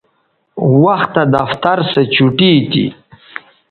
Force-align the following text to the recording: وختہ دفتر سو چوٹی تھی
وختہ 0.83 1.23
دفتر 1.33 1.77
سو 1.91 2.01
چوٹی 2.13 2.51
تھی 2.71 2.85